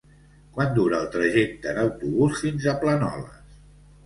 Quant 0.53 0.71
dura 0.77 1.01
el 1.05 1.11
trajecte 1.15 1.69
en 1.75 1.83
autobús 1.83 2.41
fins 2.47 2.67
a 2.73 2.75
Planoles? 2.87 3.55